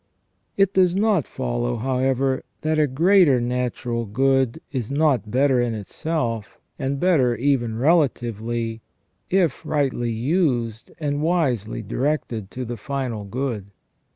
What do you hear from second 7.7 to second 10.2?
relatively, if rightly